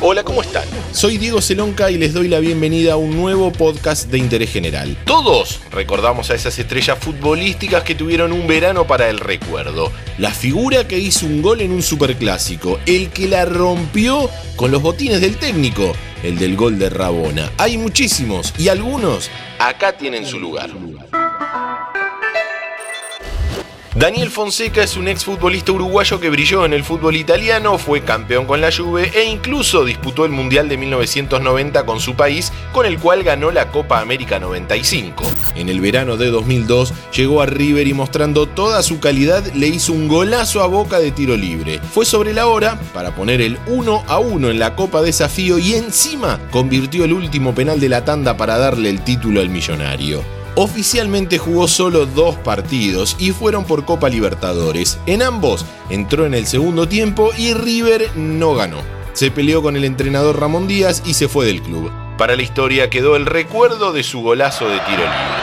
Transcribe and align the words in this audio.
Hola, 0.00 0.22
¿cómo 0.22 0.42
están? 0.42 0.62
Soy 0.92 1.18
Diego 1.18 1.42
Celonca 1.42 1.90
y 1.90 1.98
les 1.98 2.14
doy 2.14 2.28
la 2.28 2.38
bienvenida 2.38 2.92
a 2.92 2.96
un 2.96 3.16
nuevo 3.16 3.50
podcast 3.50 4.08
de 4.08 4.18
interés 4.18 4.52
general. 4.52 4.96
Todos 5.04 5.58
recordamos 5.72 6.30
a 6.30 6.36
esas 6.36 6.56
estrellas 6.56 6.96
futbolísticas 7.00 7.82
que 7.82 7.96
tuvieron 7.96 8.30
un 8.30 8.46
verano 8.46 8.86
para 8.86 9.08
el 9.08 9.18
recuerdo. 9.18 9.90
La 10.18 10.30
figura 10.30 10.86
que 10.86 11.00
hizo 11.00 11.26
un 11.26 11.42
gol 11.42 11.62
en 11.62 11.72
un 11.72 11.82
superclásico, 11.82 12.78
el 12.86 13.10
que 13.10 13.26
la 13.26 13.44
rompió 13.44 14.30
con 14.54 14.70
los 14.70 14.82
botines 14.82 15.20
del 15.20 15.36
técnico, 15.36 15.92
el 16.22 16.38
del 16.38 16.54
gol 16.54 16.78
de 16.78 16.90
Rabona. 16.90 17.50
Hay 17.58 17.76
muchísimos 17.76 18.54
y 18.56 18.68
algunos 18.68 19.32
acá 19.58 19.96
tienen 19.96 20.24
su 20.24 20.38
lugar. 20.38 20.70
Daniel 23.98 24.30
Fonseca 24.30 24.84
es 24.84 24.96
un 24.96 25.08
exfutbolista 25.08 25.72
uruguayo 25.72 26.20
que 26.20 26.30
brilló 26.30 26.64
en 26.64 26.72
el 26.72 26.84
fútbol 26.84 27.16
italiano, 27.16 27.78
fue 27.78 28.02
campeón 28.02 28.46
con 28.46 28.60
la 28.60 28.70
Juve 28.70 29.10
e 29.12 29.24
incluso 29.24 29.84
disputó 29.84 30.24
el 30.24 30.30
Mundial 30.30 30.68
de 30.68 30.76
1990 30.76 31.84
con 31.84 31.98
su 31.98 32.14
país, 32.14 32.52
con 32.72 32.86
el 32.86 33.00
cual 33.00 33.24
ganó 33.24 33.50
la 33.50 33.72
Copa 33.72 34.00
América 34.00 34.38
95. 34.38 35.24
En 35.56 35.68
el 35.68 35.80
verano 35.80 36.16
de 36.16 36.30
2002 36.30 36.94
llegó 37.12 37.42
a 37.42 37.46
River 37.46 37.88
y 37.88 37.92
mostrando 37.92 38.46
toda 38.46 38.84
su 38.84 39.00
calidad 39.00 39.44
le 39.54 39.66
hizo 39.66 39.92
un 39.92 40.06
golazo 40.06 40.62
a 40.62 40.68
boca 40.68 41.00
de 41.00 41.10
tiro 41.10 41.36
libre. 41.36 41.80
Fue 41.80 42.06
sobre 42.06 42.32
la 42.32 42.46
hora 42.46 42.78
para 42.94 43.16
poner 43.16 43.40
el 43.40 43.58
1 43.66 44.04
a 44.06 44.20
1 44.20 44.50
en 44.50 44.60
la 44.60 44.76
Copa 44.76 45.02
Desafío 45.02 45.58
y 45.58 45.74
encima 45.74 46.38
convirtió 46.52 47.04
el 47.04 47.14
último 47.14 47.52
penal 47.52 47.80
de 47.80 47.88
la 47.88 48.04
tanda 48.04 48.36
para 48.36 48.58
darle 48.58 48.90
el 48.90 49.02
título 49.02 49.40
al 49.40 49.48
millonario. 49.48 50.37
Oficialmente 50.54 51.38
jugó 51.38 51.68
solo 51.68 52.06
dos 52.06 52.36
partidos 52.36 53.16
y 53.18 53.32
fueron 53.32 53.64
por 53.64 53.84
Copa 53.84 54.08
Libertadores. 54.08 54.98
En 55.06 55.22
ambos 55.22 55.64
entró 55.90 56.26
en 56.26 56.34
el 56.34 56.46
segundo 56.46 56.88
tiempo 56.88 57.30
y 57.36 57.54
River 57.54 58.10
no 58.16 58.54
ganó. 58.54 58.78
Se 59.12 59.30
peleó 59.30 59.62
con 59.62 59.76
el 59.76 59.84
entrenador 59.84 60.40
Ramón 60.40 60.68
Díaz 60.68 61.02
y 61.04 61.14
se 61.14 61.28
fue 61.28 61.46
del 61.46 61.62
club. 61.62 61.90
Para 62.16 62.36
la 62.36 62.42
historia 62.42 62.90
quedó 62.90 63.16
el 63.16 63.26
recuerdo 63.26 63.92
de 63.92 64.02
su 64.02 64.20
golazo 64.20 64.68
de 64.68 64.78
tiro 64.80 65.02
libre. 65.02 65.42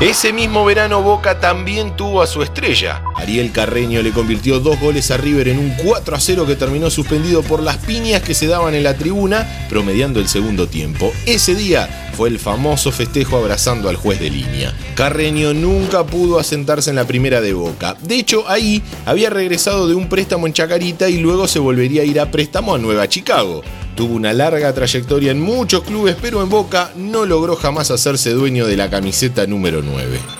Ese 0.00 0.32
mismo 0.32 0.64
verano 0.64 1.02
Boca 1.02 1.40
también 1.40 1.94
tuvo 1.94 2.22
a 2.22 2.26
su 2.26 2.42
estrella. 2.42 3.02
Ariel 3.16 3.52
Carreño 3.52 4.00
le 4.00 4.12
convirtió 4.12 4.58
dos 4.58 4.80
goles 4.80 5.10
a 5.10 5.18
River 5.18 5.48
en 5.48 5.58
un 5.58 5.74
4 5.76 6.16
a 6.16 6.18
0 6.18 6.46
que 6.46 6.56
terminó 6.56 6.88
suspendido 6.88 7.42
por 7.42 7.62
las 7.62 7.76
piñas 7.76 8.22
que 8.22 8.32
se 8.32 8.46
daban 8.46 8.74
en 8.74 8.82
la 8.82 8.96
tribuna, 8.96 9.46
promediando 9.68 10.18
el 10.18 10.26
segundo 10.26 10.68
tiempo. 10.68 11.12
Ese 11.26 11.54
día 11.54 12.10
fue 12.16 12.30
el 12.30 12.38
famoso 12.38 12.92
festejo 12.92 13.36
abrazando 13.36 13.90
al 13.90 13.96
juez 13.96 14.20
de 14.20 14.30
línea. 14.30 14.74
Carreño 14.94 15.52
nunca 15.52 16.04
pudo 16.04 16.38
asentarse 16.38 16.88
en 16.88 16.96
la 16.96 17.06
primera 17.06 17.42
de 17.42 17.52
Boca. 17.52 17.94
De 18.00 18.14
hecho, 18.14 18.48
ahí 18.48 18.82
había 19.04 19.28
regresado 19.28 19.86
de 19.86 19.94
un 19.94 20.08
préstamo 20.08 20.46
en 20.46 20.54
Chacarita 20.54 21.10
y 21.10 21.18
luego 21.18 21.46
se 21.46 21.58
volvería 21.58 22.00
a 22.00 22.06
ir 22.06 22.20
a 22.20 22.30
préstamo 22.30 22.74
a 22.74 22.78
Nueva 22.78 23.06
Chicago. 23.06 23.62
Tuvo 23.94 24.14
una 24.14 24.32
larga 24.32 24.72
trayectoria 24.72 25.32
en 25.32 25.40
muchos 25.40 25.82
clubes, 25.82 26.16
pero 26.20 26.42
en 26.42 26.48
Boca 26.48 26.90
no 26.96 27.26
logró 27.26 27.56
jamás 27.56 27.90
hacerse 27.90 28.30
dueño 28.30 28.66
de 28.66 28.76
la 28.76 28.88
camiseta 28.88 29.46
número 29.46 29.82
9. 29.82 30.39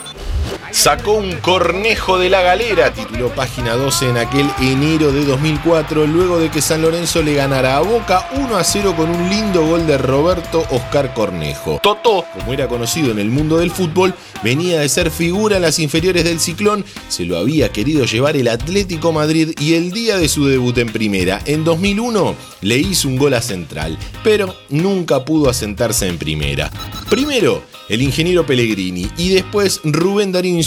Sacó 0.72 1.14
un 1.14 1.32
cornejo 1.38 2.18
de 2.18 2.30
la 2.30 2.42
galera, 2.42 2.92
tituló 2.92 3.28
página 3.34 3.74
12 3.74 4.10
en 4.10 4.16
aquel 4.16 4.48
enero 4.60 5.10
de 5.12 5.24
2004, 5.24 6.06
luego 6.06 6.38
de 6.38 6.48
que 6.48 6.62
San 6.62 6.82
Lorenzo 6.82 7.22
le 7.22 7.34
ganara 7.34 7.76
a 7.76 7.80
Boca 7.80 8.28
1 8.36 8.56
a 8.56 8.62
0 8.62 8.94
con 8.96 9.10
un 9.10 9.28
lindo 9.28 9.66
gol 9.66 9.86
de 9.88 9.98
Roberto 9.98 10.64
Oscar 10.70 11.12
Cornejo. 11.12 11.80
Totó, 11.82 12.24
como 12.38 12.52
era 12.52 12.68
conocido 12.68 13.10
en 13.10 13.18
el 13.18 13.30
mundo 13.30 13.58
del 13.58 13.72
fútbol, 13.72 14.14
venía 14.44 14.80
de 14.80 14.88
ser 14.88 15.10
figura 15.10 15.56
en 15.56 15.62
las 15.62 15.80
inferiores 15.80 16.22
del 16.22 16.38
Ciclón, 16.38 16.84
se 17.08 17.24
lo 17.24 17.36
había 17.36 17.72
querido 17.72 18.04
llevar 18.04 18.36
el 18.36 18.46
Atlético 18.46 19.12
Madrid 19.12 19.52
y 19.58 19.74
el 19.74 19.90
día 19.90 20.18
de 20.18 20.28
su 20.28 20.46
debut 20.46 20.78
en 20.78 20.92
primera, 20.92 21.40
en 21.46 21.64
2001, 21.64 22.36
le 22.60 22.78
hizo 22.78 23.08
un 23.08 23.16
gol 23.16 23.34
a 23.34 23.42
Central, 23.42 23.98
pero 24.22 24.54
nunca 24.68 25.24
pudo 25.24 25.50
asentarse 25.50 26.06
en 26.06 26.16
primera. 26.16 26.70
Primero, 27.08 27.62
el 27.90 28.02
ingeniero 28.02 28.46
Pellegrini 28.46 29.10
y 29.16 29.30
después 29.30 29.80
Rubén 29.82 30.30
Darín 30.30 30.59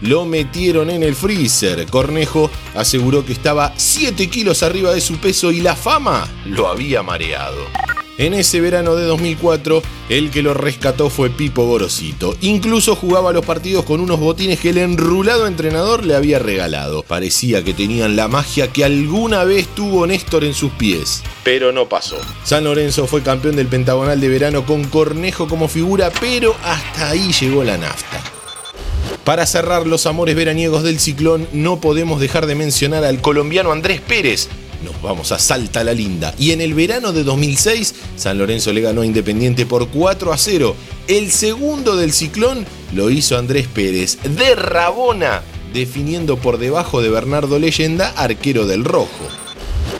Lo 0.00 0.24
metieron 0.24 0.90
en 0.90 1.02
el 1.02 1.14
freezer. 1.14 1.86
Cornejo 1.86 2.50
aseguró 2.74 3.24
que 3.24 3.32
estaba 3.32 3.72
7 3.76 4.28
kilos 4.28 4.62
arriba 4.62 4.92
de 4.92 5.00
su 5.00 5.16
peso 5.16 5.50
y 5.50 5.60
la 5.60 5.76
fama 5.76 6.28
lo 6.46 6.68
había 6.68 7.02
mareado. 7.02 7.64
En 8.16 8.32
ese 8.32 8.60
verano 8.60 8.94
de 8.94 9.04
2004, 9.06 9.82
el 10.08 10.30
que 10.30 10.42
lo 10.42 10.54
rescató 10.54 11.10
fue 11.10 11.30
Pipo 11.30 11.66
Gorosito. 11.66 12.36
Incluso 12.42 12.94
jugaba 12.94 13.32
los 13.32 13.44
partidos 13.44 13.84
con 13.84 14.00
unos 14.00 14.20
botines 14.20 14.60
que 14.60 14.70
el 14.70 14.78
enrulado 14.78 15.48
entrenador 15.48 16.06
le 16.06 16.14
había 16.14 16.38
regalado. 16.38 17.02
Parecía 17.02 17.64
que 17.64 17.74
tenían 17.74 18.14
la 18.14 18.28
magia 18.28 18.68
que 18.68 18.84
alguna 18.84 19.42
vez 19.42 19.66
tuvo 19.74 20.06
Néstor 20.06 20.44
en 20.44 20.54
sus 20.54 20.70
pies. 20.72 21.24
Pero 21.42 21.72
no 21.72 21.88
pasó. 21.88 22.20
San 22.44 22.62
Lorenzo 22.62 23.08
fue 23.08 23.22
campeón 23.22 23.56
del 23.56 23.66
Pentagonal 23.66 24.20
de 24.20 24.28
verano 24.28 24.64
con 24.64 24.84
Cornejo 24.84 25.48
como 25.48 25.66
figura, 25.66 26.12
pero 26.20 26.54
hasta 26.62 27.10
ahí 27.10 27.32
llegó 27.32 27.64
la 27.64 27.78
nafta. 27.78 28.33
Para 29.24 29.46
cerrar 29.46 29.86
los 29.86 30.04
amores 30.04 30.36
veraniegos 30.36 30.82
del 30.82 31.00
ciclón, 31.00 31.48
no 31.54 31.80
podemos 31.80 32.20
dejar 32.20 32.46
de 32.46 32.54
mencionar 32.54 33.04
al 33.04 33.22
colombiano 33.22 33.72
Andrés 33.72 34.02
Pérez, 34.02 34.48
nos 34.84 35.00
vamos 35.00 35.32
a 35.32 35.38
Salta 35.38 35.82
la 35.82 35.94
Linda. 35.94 36.34
Y 36.38 36.52
en 36.52 36.60
el 36.60 36.74
verano 36.74 37.12
de 37.12 37.24
2006, 37.24 37.94
San 38.16 38.36
Lorenzo 38.36 38.72
le 38.72 38.82
ganó 38.82 39.00
a 39.00 39.06
Independiente 39.06 39.64
por 39.64 39.88
4 39.88 40.30
a 40.30 40.36
0. 40.36 40.76
El 41.08 41.32
segundo 41.32 41.96
del 41.96 42.12
ciclón 42.12 42.66
lo 42.92 43.08
hizo 43.10 43.38
Andrés 43.38 43.66
Pérez 43.66 44.18
de 44.22 44.54
Rabona, 44.54 45.42
definiendo 45.72 46.36
por 46.36 46.58
debajo 46.58 47.00
de 47.00 47.08
Bernardo 47.08 47.58
Leyenda, 47.58 48.12
arquero 48.16 48.66
del 48.66 48.84
Rojo. 48.84 49.43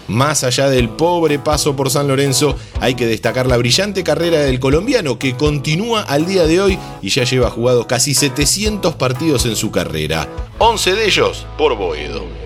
Más 0.08 0.44
allá 0.44 0.68
del 0.68 0.88
pobre 0.88 1.38
paso 1.38 1.76
por 1.76 1.90
San 1.90 2.08
Lorenzo, 2.08 2.56
hay 2.80 2.94
que 2.94 3.06
destacar 3.06 3.46
la 3.46 3.56
brillante 3.56 4.04
carrera 4.04 4.40
del 4.40 4.60
colombiano 4.60 5.18
que 5.18 5.36
continúa 5.36 6.02
al 6.02 6.26
día 6.26 6.46
de 6.46 6.60
hoy 6.60 6.78
y 7.00 7.08
ya 7.08 7.24
lleva 7.24 7.50
jugados 7.50 7.86
casi 7.86 8.14
700 8.14 8.94
partidos 8.96 9.46
en 9.46 9.56
su 9.56 9.70
carrera, 9.70 10.28
11 10.58 10.94
de 10.94 11.06
ellos 11.06 11.46
por 11.56 11.76
Boedo. 11.76 12.44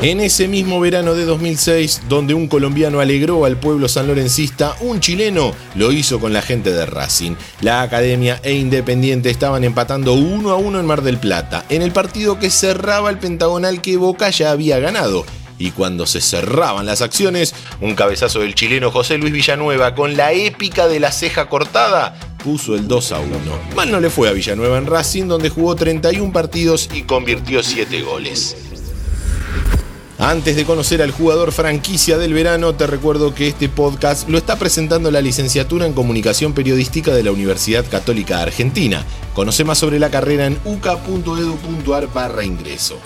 En 0.00 0.20
ese 0.20 0.46
mismo 0.46 0.78
verano 0.78 1.14
de 1.14 1.24
2006, 1.24 2.02
donde 2.08 2.32
un 2.32 2.46
colombiano 2.46 3.00
alegró 3.00 3.44
al 3.44 3.58
pueblo 3.58 3.88
sanlorencista, 3.88 4.76
un 4.80 5.00
chileno 5.00 5.52
lo 5.74 5.90
hizo 5.90 6.20
con 6.20 6.32
la 6.32 6.40
gente 6.40 6.70
de 6.70 6.86
Racing. 6.86 7.34
La 7.62 7.82
Academia 7.82 8.38
e 8.44 8.52
Independiente 8.52 9.28
estaban 9.28 9.64
empatando 9.64 10.12
uno 10.12 10.50
a 10.50 10.56
uno 10.56 10.78
en 10.78 10.86
Mar 10.86 11.02
del 11.02 11.18
Plata, 11.18 11.64
en 11.68 11.82
el 11.82 11.90
partido 11.90 12.38
que 12.38 12.48
cerraba 12.48 13.10
el 13.10 13.18
pentagonal 13.18 13.82
que 13.82 13.96
Boca 13.96 14.30
ya 14.30 14.52
había 14.52 14.78
ganado. 14.78 15.24
Y 15.58 15.72
cuando 15.72 16.06
se 16.06 16.20
cerraban 16.20 16.86
las 16.86 17.02
acciones, 17.02 17.54
un 17.80 17.94
cabezazo 17.94 18.40
del 18.40 18.54
chileno 18.54 18.90
José 18.90 19.18
Luis 19.18 19.32
Villanueva 19.32 19.94
con 19.94 20.16
la 20.16 20.32
épica 20.32 20.86
de 20.86 21.00
la 21.00 21.12
ceja 21.12 21.48
cortada 21.48 22.18
puso 22.42 22.74
el 22.74 22.86
2 22.86 23.12
a 23.12 23.20
1. 23.20 23.36
Mal 23.74 23.90
no 23.90 24.00
le 24.00 24.10
fue 24.10 24.28
a 24.28 24.32
Villanueva 24.32 24.78
en 24.78 24.86
Racing, 24.86 25.24
donde 25.26 25.50
jugó 25.50 25.74
31 25.74 26.32
partidos 26.32 26.88
y 26.94 27.02
convirtió 27.02 27.62
7 27.62 28.02
goles. 28.02 28.56
Antes 30.20 30.56
de 30.56 30.64
conocer 30.64 31.00
al 31.00 31.12
jugador 31.12 31.52
franquicia 31.52 32.18
del 32.18 32.32
verano, 32.32 32.74
te 32.74 32.88
recuerdo 32.88 33.36
que 33.36 33.46
este 33.46 33.68
podcast 33.68 34.28
lo 34.28 34.36
está 34.36 34.58
presentando 34.58 35.12
la 35.12 35.20
licenciatura 35.20 35.86
en 35.86 35.92
Comunicación 35.92 36.54
Periodística 36.54 37.14
de 37.14 37.22
la 37.22 37.30
Universidad 37.30 37.84
Católica 37.88 38.42
Argentina. 38.42 39.04
Conoce 39.32 39.62
más 39.62 39.78
sobre 39.78 40.00
la 40.00 40.10
carrera 40.10 40.46
en 40.46 40.58
uca.edu.ar 40.64 42.12
barra 42.12 42.44
ingreso. 42.44 42.98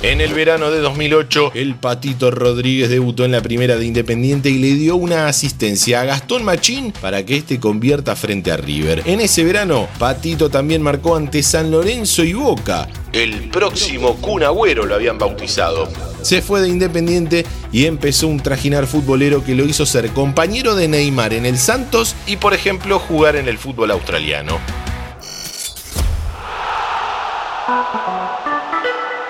En 0.00 0.20
el 0.20 0.32
verano 0.32 0.70
de 0.70 0.78
2008, 0.78 1.50
el 1.54 1.74
Patito 1.74 2.30
Rodríguez 2.30 2.88
debutó 2.88 3.24
en 3.24 3.32
la 3.32 3.40
primera 3.40 3.76
de 3.76 3.84
Independiente 3.84 4.48
y 4.48 4.58
le 4.58 4.74
dio 4.74 4.94
una 4.94 5.26
asistencia 5.26 6.00
a 6.00 6.04
Gastón 6.04 6.44
Machín 6.44 6.92
para 7.00 7.26
que 7.26 7.36
este 7.36 7.58
convierta 7.58 8.14
frente 8.14 8.52
a 8.52 8.56
River. 8.56 9.02
En 9.06 9.20
ese 9.20 9.42
verano, 9.42 9.88
Patito 9.98 10.50
también 10.50 10.82
marcó 10.82 11.16
ante 11.16 11.42
San 11.42 11.72
Lorenzo 11.72 12.22
y 12.22 12.32
Boca. 12.32 12.88
El 13.12 13.50
próximo 13.50 14.14
Kun 14.18 14.44
Agüero 14.44 14.86
lo 14.86 14.94
habían 14.94 15.18
bautizado. 15.18 15.88
Se 16.22 16.42
fue 16.42 16.60
de 16.60 16.68
Independiente 16.68 17.44
y 17.72 17.86
empezó 17.86 18.28
un 18.28 18.38
trajinar 18.38 18.86
futbolero 18.86 19.44
que 19.44 19.56
lo 19.56 19.64
hizo 19.64 19.84
ser 19.84 20.10
compañero 20.10 20.76
de 20.76 20.86
Neymar 20.86 21.32
en 21.32 21.44
el 21.44 21.58
Santos 21.58 22.14
y, 22.24 22.36
por 22.36 22.54
ejemplo, 22.54 23.00
jugar 23.00 23.34
en 23.34 23.48
el 23.48 23.58
fútbol 23.58 23.90
australiano. 23.90 24.60